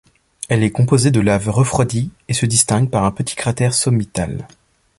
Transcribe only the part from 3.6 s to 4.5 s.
sommital.